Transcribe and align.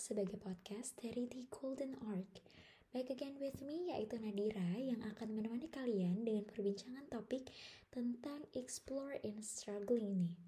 sebagai 0.00 0.40
podcast 0.40 0.96
dari 0.96 1.28
The 1.28 1.44
Golden 1.52 1.92
Arc. 2.08 2.40
Back 2.88 3.12
again 3.12 3.36
with 3.36 3.60
me 3.60 3.92
yaitu 3.92 4.16
Nadira 4.16 4.80
yang 4.80 5.04
akan 5.04 5.36
menemani 5.36 5.68
kalian 5.68 6.24
dengan 6.24 6.48
perbincangan 6.48 7.04
topik 7.12 7.52
tentang 7.92 8.48
explore 8.56 9.20
in 9.20 9.44
struggling 9.44 10.24
ini. 10.24 10.40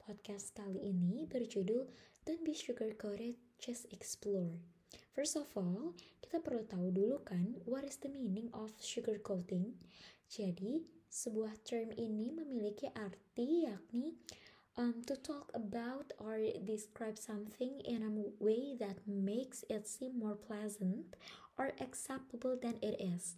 Podcast 0.00 0.56
kali 0.56 0.80
ini 0.80 1.28
berjudul 1.28 1.92
Don't 2.24 2.40
be 2.40 2.56
sugar 2.56 2.96
coated, 2.96 3.36
just 3.60 3.84
explore. 3.92 4.56
First 5.12 5.36
of 5.36 5.52
all, 5.60 5.92
kita 6.24 6.40
perlu 6.40 6.64
tahu 6.64 6.88
dulu 6.88 7.20
kan 7.20 7.60
what 7.68 7.84
is 7.84 8.00
the 8.00 8.08
meaning 8.08 8.48
of 8.56 8.72
sugar 8.80 9.20
coating. 9.20 9.76
Jadi, 10.32 10.88
sebuah 11.12 11.52
term 11.68 11.92
ini 12.00 12.32
memiliki 12.32 12.88
arti 12.96 13.68
yakni 13.68 14.16
um, 14.76 15.02
to 15.06 15.16
talk 15.16 15.50
about 15.54 16.12
or 16.18 16.38
describe 16.64 17.18
something 17.18 17.80
in 17.84 18.02
a 18.02 18.12
way 18.42 18.76
that 18.78 19.02
makes 19.06 19.64
it 19.68 19.88
seem 19.88 20.18
more 20.18 20.36
pleasant 20.36 21.16
or 21.58 21.72
acceptable 21.80 22.58
than 22.60 22.76
it 22.82 22.98
is. 23.00 23.36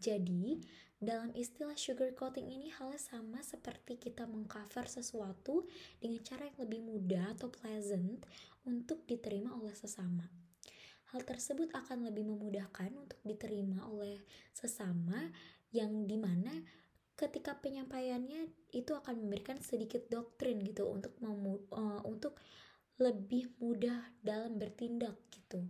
Jadi, 0.00 0.64
dalam 0.96 1.32
istilah 1.36 1.76
sugar 1.76 2.16
coating 2.16 2.48
ini 2.48 2.72
halnya 2.72 2.96
sama 2.96 3.44
seperti 3.44 4.00
kita 4.00 4.24
mengcover 4.24 4.88
sesuatu 4.88 5.68
dengan 6.00 6.24
cara 6.24 6.48
yang 6.48 6.58
lebih 6.64 6.80
mudah 6.84 7.36
atau 7.36 7.52
pleasant 7.52 8.24
untuk 8.64 9.04
diterima 9.04 9.52
oleh 9.60 9.76
sesama. 9.76 10.24
Hal 11.12 11.26
tersebut 11.26 11.68
akan 11.76 12.08
lebih 12.08 12.24
memudahkan 12.32 12.96
untuk 12.96 13.20
diterima 13.26 13.84
oleh 13.92 14.24
sesama 14.56 15.28
yang 15.74 16.06
di 16.08 16.16
mana 16.16 16.54
ketika 17.20 17.52
penyampaiannya 17.60 18.48
itu 18.72 18.96
akan 18.96 19.20
memberikan 19.20 19.60
sedikit 19.60 20.08
doktrin 20.08 20.64
gitu 20.64 20.88
untuk 20.88 21.12
memu 21.20 21.68
uh, 21.68 22.00
untuk 22.08 22.40
lebih 22.96 23.52
mudah 23.60 24.00
dalam 24.24 24.56
bertindak 24.56 25.16
gitu. 25.28 25.60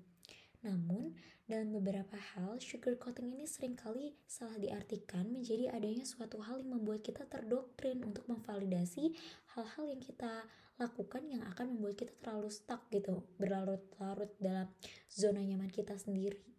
Namun, 0.63 1.15
dalam 1.51 1.75
beberapa 1.75 2.15
hal, 2.15 2.63
sugar 2.63 2.95
coating 3.01 3.35
ini 3.35 3.47
sering 3.49 3.75
kali 3.75 4.15
salah 4.29 4.55
diartikan 4.61 5.27
menjadi 5.27 5.73
adanya 5.75 6.07
suatu 6.07 6.39
hal 6.43 6.63
yang 6.63 6.79
membuat 6.79 7.03
kita 7.03 7.27
terdoktrin 7.27 8.07
untuk 8.07 8.27
memvalidasi 8.31 9.15
hal-hal 9.59 9.85
yang 9.91 10.03
kita 10.03 10.47
lakukan 10.79 11.23
yang 11.27 11.43
akan 11.51 11.75
membuat 11.75 11.99
kita 12.03 12.13
terlalu 12.23 12.51
stuck 12.53 12.87
gitu, 12.93 13.25
berlarut-larut 13.41 14.31
dalam 14.39 14.69
zona 15.11 15.43
nyaman 15.43 15.71
kita 15.73 15.97
sendiri. 15.99 16.50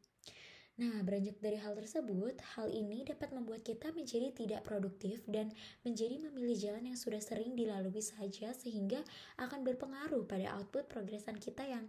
Nah, 0.79 1.03
beranjak 1.03 1.35
dari 1.43 1.59
hal 1.59 1.75
tersebut, 1.75 2.39
hal 2.55 2.71
ini 2.71 3.03
dapat 3.03 3.35
membuat 3.35 3.61
kita 3.67 3.91
menjadi 3.91 4.31
tidak 4.31 4.63
produktif 4.63 5.19
dan 5.27 5.51
menjadi 5.83 6.15
memilih 6.17 6.55
jalan 6.55 6.87
yang 6.87 6.97
sudah 6.97 7.19
sering 7.19 7.59
dilalui 7.59 7.99
saja 7.99 8.55
sehingga 8.55 9.03
akan 9.35 9.67
berpengaruh 9.67 10.23
pada 10.23 10.55
output 10.55 10.87
progresan 10.87 11.35
kita 11.37 11.67
yang 11.67 11.85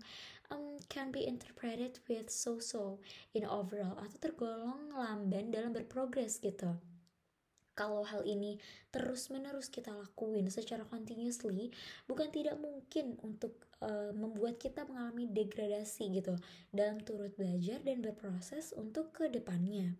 um, 0.50 0.76
can 0.90 1.14
be 1.14 1.22
interpreted 1.24 2.02
with 2.10 2.26
so-so 2.26 2.98
in 3.32 3.46
overall 3.46 3.96
atau 4.02 4.18
tergolong 4.18 4.90
lamban 4.92 5.54
dalam 5.54 5.70
berprogres 5.70 6.42
gitu 6.42 6.74
kalau 7.72 8.04
hal 8.04 8.20
ini 8.28 8.60
terus-menerus 8.92 9.72
kita 9.72 9.92
lakuin 9.96 10.52
secara 10.52 10.84
continuously, 10.84 11.72
bukan 12.04 12.28
tidak 12.28 12.60
mungkin 12.60 13.16
untuk 13.24 13.56
uh, 13.80 14.12
membuat 14.12 14.60
kita 14.60 14.84
mengalami 14.84 15.24
degradasi 15.28 16.12
gitu 16.12 16.36
dalam 16.68 17.00
turut 17.00 17.32
belajar 17.34 17.80
dan 17.80 18.04
berproses 18.04 18.76
untuk 18.76 19.16
ke 19.16 19.32
depannya. 19.32 19.96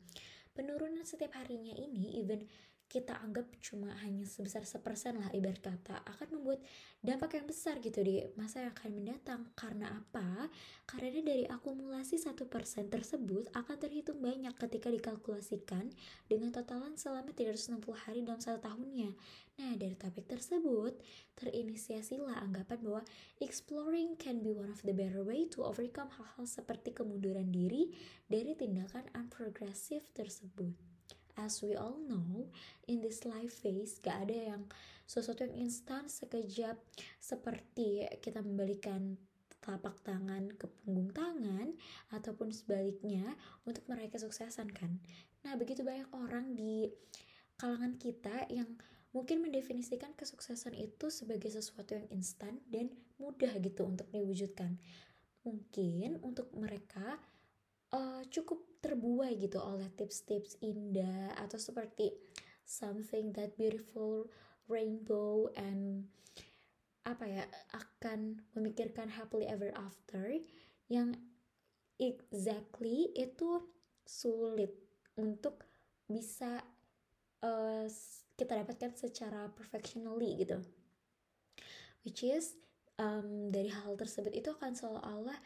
Penurunan 0.53 1.09
setiap 1.09 1.33
harinya 1.41 1.73
ini 1.73 2.21
even 2.21 2.45
kita 2.93 3.17
anggap 3.25 3.49
cuma 3.65 3.89
hanya 4.05 4.29
sebesar 4.29 4.69
sepersen 4.69 5.17
lah 5.17 5.33
ibarat 5.33 5.65
kata 5.65 6.05
akan 6.05 6.29
membuat 6.37 6.61
dampak 7.01 7.41
yang 7.41 7.49
besar 7.49 7.81
gitu 7.81 8.05
di 8.05 8.21
masa 8.37 8.69
yang 8.69 8.77
akan 8.77 8.93
mendatang 8.93 9.49
karena 9.57 9.97
apa? 9.97 10.53
Karena 10.85 11.25
dari 11.25 11.49
akumulasi 11.49 12.21
satu 12.21 12.53
persen 12.53 12.93
tersebut 12.93 13.49
akan 13.57 13.77
terhitung 13.81 14.21
banyak 14.21 14.53
ketika 14.61 14.93
dikalkulasikan 14.93 15.89
dengan 16.29 16.53
totalan 16.53 16.93
selama 17.01 17.33
360 17.33 17.81
hari 17.97 18.21
dalam 18.29 18.45
satu 18.45 18.61
tahunnya. 18.61 19.17
Nah, 19.57 19.73
dari 19.81 19.97
topik 19.97 20.29
tersebut, 20.29 20.93
terinisiasilah 21.41 22.45
anggapan 22.45 22.77
bahwa 22.85 23.03
exploring 23.41 24.21
can 24.21 24.45
be 24.45 24.53
one 24.53 24.69
of 24.69 24.85
the 24.85 24.93
better 24.93 25.25
way 25.25 25.49
to 25.49 25.65
overcome 25.65 26.13
hal-hal 26.13 26.45
seperti 26.45 26.93
kemunduran 26.93 27.49
diri 27.49 27.89
dari 28.29 28.53
tindakan 28.53 29.09
unprogressive 29.17 30.05
tersebut 30.13 30.92
as 31.39 31.63
we 31.65 31.77
all 31.77 31.97
know 32.09 32.49
in 32.89 33.01
this 33.01 33.25
life 33.25 33.65
phase 33.65 34.01
gak 34.01 34.29
ada 34.29 34.57
yang 34.57 34.63
sesuatu 35.07 35.45
yang 35.45 35.69
instan 35.69 36.09
sekejap 36.09 36.81
seperti 37.21 38.09
kita 38.25 38.41
membalikan 38.41 39.21
telapak 39.63 40.01
tangan 40.03 40.51
ke 40.59 40.67
punggung 40.83 41.15
tangan 41.15 41.71
ataupun 42.11 42.51
sebaliknya 42.51 43.39
untuk 43.63 43.87
meraih 43.87 44.11
kesuksesan 44.11 44.73
kan? 44.75 44.99
Nah 45.47 45.55
begitu 45.55 45.87
banyak 45.87 46.11
orang 46.17 46.59
di 46.59 46.91
kalangan 47.61 47.95
kita 47.95 48.51
yang 48.51 48.67
mungkin 49.15 49.45
mendefinisikan 49.45 50.17
kesuksesan 50.19 50.75
itu 50.75 51.13
sebagai 51.13 51.53
sesuatu 51.53 51.95
yang 51.95 52.09
instan 52.11 52.59
dan 52.73 52.91
mudah 53.21 53.55
gitu 53.61 53.87
untuk 53.87 54.09
diwujudkan. 54.11 54.81
Mungkin 55.47 56.25
untuk 56.25 56.51
mereka 56.57 57.21
uh, 57.93 58.25
cukup 58.33 58.72
terbuai 58.83 59.39
gitu 59.39 59.63
oleh 59.63 59.87
tips-tips 59.95 60.59
indah 60.59 61.33
atau 61.39 61.57
seperti 61.57 62.11
something 62.67 63.31
that 63.31 63.55
beautiful 63.55 64.27
rainbow 64.67 65.47
and 65.55 66.11
apa 67.03 67.25
ya 67.27 67.45
akan 67.75 68.43
memikirkan 68.55 69.11
happily 69.11 69.47
ever 69.47 69.71
after 69.75 70.39
yang 70.87 71.15
exactly 71.99 73.11
itu 73.15 73.63
sulit 74.03 74.75
untuk 75.19 75.67
bisa 76.07 76.63
uh, 77.43 77.87
kita 78.35 78.53
dapatkan 78.59 78.93
secara 78.99 79.51
perfectionally 79.55 80.35
gitu. 80.43 80.59
Which 82.03 82.27
is 82.27 82.59
um, 82.99 83.51
dari 83.55 83.71
hal 83.71 83.95
tersebut 83.95 84.35
itu 84.35 84.51
akan 84.51 84.75
seolah-olah 84.75 85.39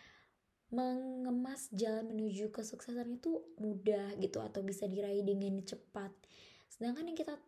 mengemas 0.71 1.71
jalan 1.71 2.11
menuju 2.11 2.51
kesuksesan 2.51 3.23
itu 3.23 3.43
mudah 3.63 4.19
gitu 4.19 4.43
atau 4.43 4.67
bisa 4.67 4.91
diraih 4.91 5.23
dengan 5.23 5.63
cepat. 5.63 6.11
Sedangkan 6.67 7.07
yang 7.07 7.19
kita 7.19 7.39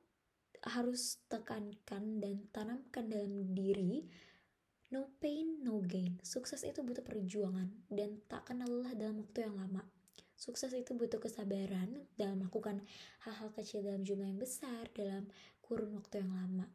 harus 0.66 1.22
tekankan 1.30 2.18
dan 2.18 2.46
tanamkan 2.50 3.06
dalam 3.06 3.54
diri 3.54 4.06
no 4.94 5.12
pain 5.20 5.60
no 5.62 5.82
gain. 5.84 6.16
Sukses 6.24 6.64
itu 6.64 6.80
butuh 6.80 7.04
perjuangan 7.04 7.68
dan 7.92 8.22
tak 8.30 8.48
kenal 8.48 8.70
lelah 8.70 8.94
dalam 8.96 9.20
waktu 9.20 9.44
yang 9.44 9.54
lama. 9.58 9.84
Sukses 10.38 10.70
itu 10.70 10.94
butuh 10.94 11.18
kesabaran 11.18 12.06
dalam 12.14 12.38
melakukan 12.38 12.86
hal-hal 13.26 13.50
kecil 13.58 13.82
dalam 13.82 14.06
jumlah 14.06 14.30
yang 14.30 14.38
besar 14.38 14.86
dalam 14.94 15.26
kurun 15.58 15.98
waktu 15.98 16.22
yang 16.22 16.30
lama. 16.30 16.70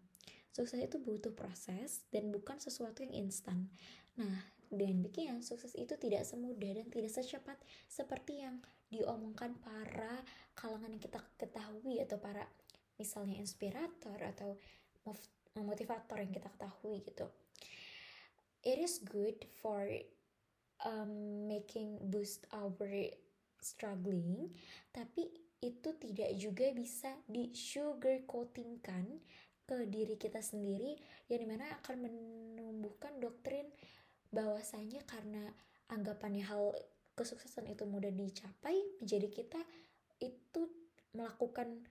Sukses 0.53 0.77
itu 0.77 1.01
butuh 1.01 1.33
proses 1.33 2.05
dan 2.13 2.29
bukan 2.29 2.61
sesuatu 2.61 3.01
yang 3.01 3.25
instan. 3.25 3.71
Nah, 4.19 4.52
dengan 4.69 5.03
demikian, 5.03 5.39
sukses 5.41 5.73
itu 5.75 5.95
tidak 5.99 6.23
semudah 6.27 6.79
dan 6.79 6.87
tidak 6.87 7.11
secepat 7.11 7.57
seperti 7.87 8.45
yang 8.45 8.61
diomongkan 8.93 9.57
para 9.59 10.21
kalangan 10.53 10.93
yang 10.93 11.01
kita 11.01 11.19
ketahui 11.39 11.97
atau 12.03 12.21
para 12.21 12.45
misalnya 13.01 13.41
inspirator 13.41 14.17
atau 14.21 14.55
motivator 15.59 16.21
yang 16.21 16.31
kita 16.31 16.49
ketahui 16.53 17.01
gitu. 17.01 17.25
It 18.63 18.79
is 18.79 19.03
good 19.03 19.43
for 19.59 19.83
um, 20.85 21.47
making 21.49 21.99
boost 22.07 22.47
our 22.55 22.75
struggling, 23.59 24.53
tapi 24.95 25.27
itu 25.63 25.95
tidak 25.95 26.31
juga 26.35 26.67
bisa 26.75 27.11
di 27.27 27.51
sugar 27.55 28.23
coatingkan 28.27 29.19
ke 29.63 29.87
diri 29.87 30.19
kita 30.19 30.43
sendiri 30.43 30.99
yang 31.31 31.39
di 31.39 31.47
mana 31.47 31.71
akan 31.79 32.03
menumbuhkan 32.03 33.15
doktrin 33.23 33.63
bahwasanya 34.33 35.05
karena 35.05 35.53
anggapannya 35.93 36.43
hal 36.43 36.73
kesuksesan 37.13 37.69
itu 37.69 37.85
mudah 37.85 38.09
dicapai 38.09 38.73
menjadi 38.97 39.29
kita 39.29 39.61
itu 40.17 40.65
melakukan 41.13 41.85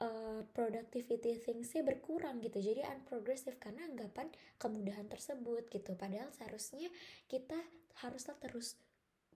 uh, 0.00 0.40
productivity 0.56 1.36
thingsnya 1.36 1.84
berkurang 1.84 2.40
gitu. 2.40 2.58
Jadi 2.58 2.80
unprogressive 2.88 3.60
karena 3.60 3.84
anggapan 3.84 4.32
kemudahan 4.56 5.06
tersebut 5.12 5.68
gitu. 5.68 5.92
Padahal 5.92 6.32
seharusnya 6.32 6.88
kita 7.28 7.60
haruslah 8.00 8.40
terus 8.40 8.80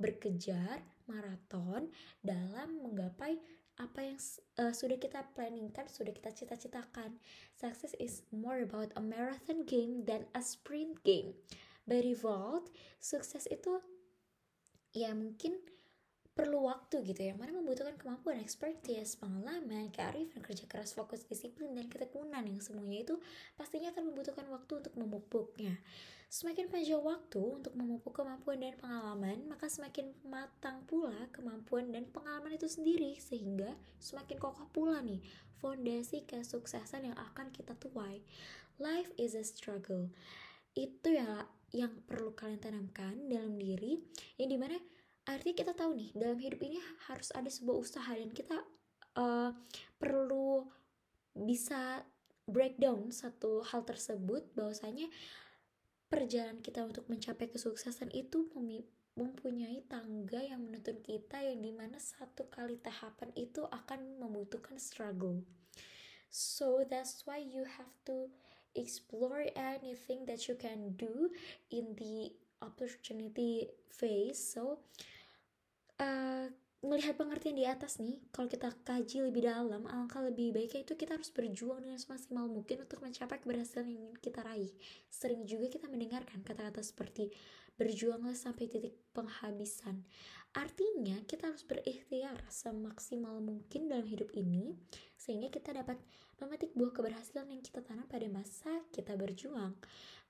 berkejar 0.01 0.81
maraton 1.09 1.93
dalam 2.25 2.81
menggapai 2.81 3.37
apa 3.77 4.01
yang 4.01 4.17
uh, 4.57 4.73
sudah 4.73 4.97
kita 4.97 5.21
planningkan, 5.37 5.85
sudah 5.93 6.17
kita 6.17 6.33
cita-citakan. 6.33 7.21
Success 7.53 7.93
is 8.01 8.25
more 8.33 8.65
about 8.65 8.89
a 8.97 9.03
marathon 9.05 9.69
game 9.69 10.09
than 10.09 10.25
a 10.33 10.41
sprint 10.41 11.05
game 11.05 11.37
by 11.87 12.03
default 12.03 12.69
sukses 12.99 13.47
itu 13.47 13.79
ya 14.91 15.15
mungkin 15.15 15.57
perlu 16.37 16.69
waktu 16.69 17.01
gitu 17.01 17.33
ya. 17.33 17.33
Mana 17.33 17.57
membutuhkan 17.57 17.97
kemampuan 17.97 18.37
expertise 18.37 19.17
pengalaman 19.17 19.89
kearifan 19.89 20.45
kerja 20.45 20.69
keras 20.69 20.93
fokus 20.93 21.25
disiplin 21.25 21.73
dan 21.73 21.89
ketekunan 21.89 22.45
yang 22.45 22.61
semuanya 22.61 23.09
itu 23.09 23.17
pastinya 23.57 23.89
akan 23.97 24.13
membutuhkan 24.13 24.45
waktu 24.53 24.85
untuk 24.85 24.93
memupuknya. 25.01 25.81
Semakin 26.29 26.69
panjang 26.69 27.01
waktu 27.01 27.41
untuk 27.41 27.73
memupuk 27.73 28.13
kemampuan 28.13 28.61
dan 28.61 28.77
pengalaman 28.77 29.49
maka 29.49 29.73
semakin 29.73 30.13
matang 30.29 30.85
pula 30.85 31.15
kemampuan 31.33 31.89
dan 31.89 32.05
pengalaman 32.13 32.53
itu 32.53 32.69
sendiri 32.69 33.17
sehingga 33.17 33.73
semakin 33.97 34.37
kokoh 34.37 34.69
pula 34.75 35.01
nih 35.01 35.25
fondasi 35.65 36.29
kesuksesan 36.29 37.09
yang 37.09 37.17
akan 37.17 37.49
kita 37.49 37.73
tuai. 37.81 38.21
Life 38.77 39.09
is 39.17 39.33
a 39.33 39.41
struggle. 39.41 40.13
Itu 40.77 41.17
ya 41.17 41.49
yang 41.75 41.91
perlu 42.07 42.35
kalian 42.37 42.63
tanamkan 42.63 43.27
dalam 43.27 43.59
diri 43.59 43.99
yang 44.39 44.49
di 44.51 44.59
mana 44.59 44.77
artinya 45.27 45.57
kita 45.67 45.73
tahu 45.75 45.99
nih 45.99 46.11
dalam 46.15 46.39
hidup 46.39 46.61
ini 46.63 46.79
harus 47.11 47.35
ada 47.35 47.51
sebuah 47.51 47.77
usaha 47.83 48.13
dan 48.15 48.31
kita 48.31 48.57
uh, 49.19 49.51
perlu 49.99 50.71
bisa 51.35 52.07
breakdown 52.47 53.11
satu 53.11 53.67
hal 53.67 53.83
tersebut 53.83 54.47
bahwasanya 54.55 55.11
perjalanan 56.07 56.63
kita 56.63 56.87
untuk 56.87 57.11
mencapai 57.11 57.51
kesuksesan 57.51 58.15
itu 58.15 58.47
mempunyai 59.19 59.83
tangga 59.91 60.39
yang 60.39 60.63
menuntun 60.63 61.03
kita 61.03 61.43
yang 61.43 61.59
di 61.59 61.75
mana 61.75 61.99
satu 61.99 62.47
kali 62.47 62.79
tahapan 62.79 63.35
itu 63.35 63.67
akan 63.67 64.23
membutuhkan 64.23 64.79
struggle. 64.79 65.43
So 66.31 66.87
that's 66.87 67.27
why 67.27 67.43
you 67.43 67.67
have 67.67 67.91
to 68.07 68.31
explore 68.77 69.45
anything 69.57 70.27
that 70.27 70.49
you 70.49 70.55
can 70.55 70.95
do 70.97 71.31
in 71.71 71.95
the 71.99 72.33
opportunity 72.63 73.69
phase. 73.91 74.39
So 74.39 74.79
uh, 75.99 76.49
melihat 76.89 77.19
pengertian 77.19 77.59
di 77.59 77.67
atas 77.67 77.99
nih, 77.99 78.19
kalau 78.31 78.47
kita 78.47 78.71
kaji 78.83 79.27
lebih 79.29 79.47
dalam, 79.47 79.87
alangkah 79.87 80.23
lebih 80.23 80.55
baiknya 80.55 80.87
itu 80.87 80.95
kita 80.95 81.19
harus 81.19 81.31
berjuang 81.35 81.83
dengan 81.83 81.99
semaksimal 81.99 82.47
mungkin 82.47 82.83
untuk 82.83 83.03
mencapai 83.03 83.43
keberhasilan 83.43 83.91
yang 83.91 84.01
ingin 84.11 84.19
kita 84.19 84.41
raih. 84.43 84.73
Sering 85.11 85.47
juga 85.47 85.67
kita 85.69 85.87
mendengarkan 85.91 86.41
kata-kata 86.47 86.81
seperti 86.81 87.31
berjuanglah 87.77 88.33
sampai 88.33 88.67
titik 88.73 88.97
penghabisan. 89.13 90.07
Artinya 90.57 91.21
kita 91.29 91.53
harus 91.53 91.61
berikhtiar 91.69 92.41
semaksimal 92.49 93.37
mungkin 93.45 93.93
dalam 93.93 94.09
hidup 94.09 94.33
ini 94.33 94.73
sehingga 95.21 95.53
kita 95.53 95.77
dapat 95.77 96.01
memetik 96.41 96.73
buah 96.73 96.97
keberhasilan 96.97 97.53
yang 97.53 97.61
kita 97.61 97.85
tanam 97.85 98.09
pada 98.09 98.25
masa 98.33 98.73
kita 98.97 99.13
berjuang. 99.21 99.77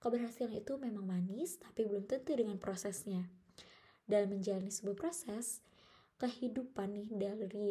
Keberhasilan 0.02 0.58
itu 0.58 0.74
memang 0.82 1.06
manis 1.06 1.62
tapi 1.62 1.86
belum 1.86 2.10
tentu 2.10 2.34
dengan 2.34 2.58
prosesnya 2.58 3.22
dalam 4.10 4.34
menjalani 4.34 4.70
sebuah 4.70 4.98
proses 4.98 5.62
kehidupan 6.16 6.96
nih 6.96 7.10
dari 7.14 7.68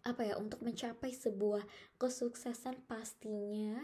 apa 0.00 0.24
ya 0.24 0.40
untuk 0.40 0.64
mencapai 0.64 1.12
sebuah 1.12 1.60
kesuksesan 2.00 2.88
pastinya 2.88 3.76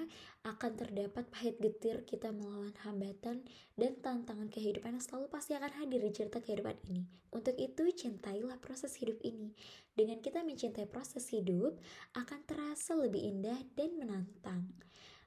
akan 0.48 0.72
terdapat 0.72 1.28
pahit 1.28 1.60
getir 1.60 2.08
kita 2.08 2.32
melawan 2.32 2.72
hambatan 2.88 3.44
dan 3.76 3.92
tantangan 4.00 4.48
kehidupan 4.48 4.96
yang 4.96 5.04
selalu 5.04 5.28
pasti 5.28 5.52
akan 5.52 5.72
hadir 5.76 6.00
di 6.00 6.12
cerita 6.16 6.40
kehidupan 6.40 6.72
ini. 6.88 7.04
Untuk 7.36 7.52
itu 7.60 7.84
cintailah 7.92 8.56
proses 8.64 8.96
hidup 8.96 9.20
ini. 9.20 9.52
Dengan 9.92 10.24
kita 10.24 10.40
mencintai 10.40 10.88
proses 10.88 11.28
hidup 11.28 11.76
akan 12.16 12.40
terasa 12.48 12.96
lebih 12.96 13.20
indah 13.20 13.60
dan 13.76 13.92
menantang. 14.00 14.72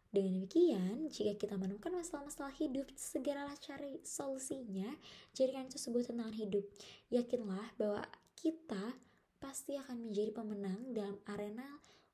Dengan 0.10 0.42
demikian, 0.42 1.06
jika 1.14 1.38
kita 1.38 1.54
menemukan 1.54 1.94
masalah-masalah 1.94 2.50
hidup, 2.58 2.90
segeralah 2.98 3.54
cari 3.62 4.02
solusinya. 4.02 4.90
Jadikan 5.38 5.70
itu 5.70 5.78
sebuah 5.78 6.10
tantangan 6.10 6.34
hidup. 6.34 6.66
Yakinlah 7.14 7.78
bahwa 7.78 8.02
kita 8.40 8.96
pasti 9.36 9.76
akan 9.76 10.08
menjadi 10.08 10.32
pemenang 10.32 10.96
dalam 10.96 11.20
arena 11.28 11.68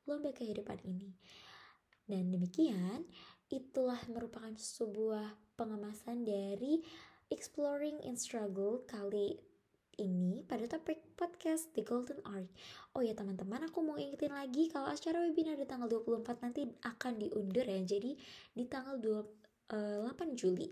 lomba 0.09 0.33
kehidupan 0.33 0.81
ini. 0.81 1.13
Dan 2.05 2.33
demikian, 2.33 3.05
itulah 3.49 4.01
merupakan 4.09 4.53
sebuah 4.57 5.37
pengemasan 5.53 6.25
dari 6.25 6.81
Exploring 7.29 8.01
in 8.05 8.17
Struggle 8.17 8.85
kali 8.85 9.37
ini 10.01 10.41
pada 10.45 10.65
topik 10.65 11.13
podcast 11.13 11.69
The 11.77 11.85
Golden 11.85 12.21
Art. 12.25 12.49
Oh 12.97 13.01
ya 13.05 13.13
teman-teman, 13.13 13.69
aku 13.69 13.85
mau 13.85 13.97
ingetin 13.97 14.33
lagi 14.33 14.69
kalau 14.69 14.89
acara 14.89 15.21
webinar 15.25 15.57
di 15.57 15.65
tanggal 15.69 15.89
24 15.89 16.41
nanti 16.41 16.65
akan 16.85 17.13
diundur 17.21 17.65
ya. 17.65 17.81
Jadi 17.85 18.17
di 18.53 18.63
tanggal 18.65 18.97
28 18.97 19.73
eh, 19.73 20.29
Juli. 20.33 20.69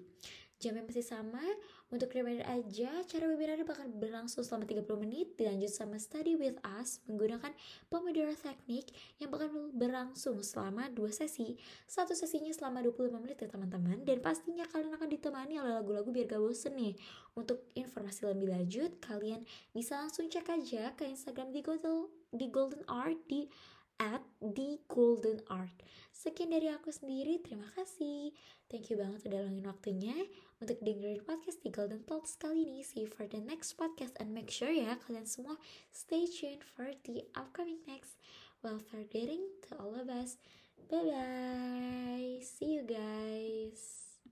Jamnya 0.64 0.88
masih 0.88 1.04
sama, 1.04 1.44
untuk 1.92 2.08
reminder 2.16 2.48
aja, 2.48 3.04
cara 3.04 3.28
webinar 3.28 3.60
bakal 3.68 3.84
berlangsung 3.92 4.48
selama 4.48 4.64
30 4.64 4.88
menit, 5.04 5.36
dilanjut 5.36 5.68
sama 5.68 6.00
study 6.00 6.40
with 6.40 6.56
us 6.80 7.04
menggunakan 7.04 7.52
Pomodoro 7.92 8.32
Technique 8.32 8.96
yang 9.20 9.28
bakal 9.28 9.52
berlangsung 9.76 10.40
selama 10.40 10.88
dua 10.88 11.12
sesi. 11.12 11.60
Satu 11.84 12.16
sesinya 12.16 12.56
selama 12.56 12.80
25 12.80 13.20
menit 13.20 13.44
ya 13.44 13.52
teman-teman, 13.52 14.08
dan 14.08 14.24
pastinya 14.24 14.64
kalian 14.72 14.96
akan 14.96 15.10
ditemani 15.12 15.60
oleh 15.60 15.76
lagu-lagu 15.76 16.08
biar 16.16 16.32
gak 16.32 16.40
bosen 16.40 16.80
nih. 16.80 16.96
Untuk 17.36 17.68
informasi 17.76 18.24
lebih 18.32 18.56
lanjut, 18.56 19.04
kalian 19.04 19.44
bisa 19.76 20.00
langsung 20.00 20.32
cek 20.32 20.48
aja 20.48 20.96
ke 20.96 21.04
Instagram 21.04 21.52
di 21.52 21.60
Golden, 21.60 22.08
di 22.32 22.48
Golden 22.48 22.88
Art 22.88 23.20
di 23.28 23.52
at 24.00 24.22
the 24.42 24.80
golden 24.88 25.42
Art. 25.50 25.74
sekian 26.14 26.56
dari 26.56 26.72
aku 26.72 26.94
sendiri 26.94 27.42
terima 27.44 27.68
kasih. 27.76 28.32
Thank 28.72 28.88
you 28.88 28.96
banget 28.96 29.28
udah 29.28 29.44
luangin 29.44 29.68
waktunya 29.68 30.16
untuk 30.64 30.80
dengerin 30.80 31.20
podcast 31.28 31.60
di 31.60 31.70
golden 31.70 32.08
talks 32.08 32.40
kali 32.40 32.64
ini. 32.64 32.80
See 32.86 33.04
you 33.04 33.10
for 33.12 33.28
the 33.28 33.44
next 33.44 33.76
podcast 33.76 34.16
and 34.24 34.32
make 34.32 34.48
sure 34.48 34.72
ya 34.72 34.96
kalian 35.04 35.28
semua 35.28 35.60
stay 35.92 36.24
tuned 36.30 36.64
for 36.64 36.96
the 37.04 37.28
upcoming 37.36 37.84
next. 37.84 38.16
While 38.64 38.80
forgetting 38.80 39.44
to 39.68 39.76
all 39.76 39.92
of 39.92 40.08
us 40.08 40.40
bye 40.88 41.04
bye 41.04 42.40
see 42.40 42.80
you 42.80 42.88
guys. 42.88 44.03